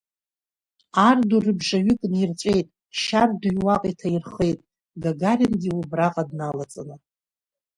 Ар 1.07 1.17
ду 1.27 1.37
рыбжаҩык 1.45 2.01
нирҵәеит, 2.11 2.67
шьардаҩ 2.99 3.57
уаҟа 3.65 3.87
иҭаирхеит, 3.91 4.59
Гагарингьы 5.01 5.71
убраҟа 5.79 6.23
дналаҵаны. 6.29 6.95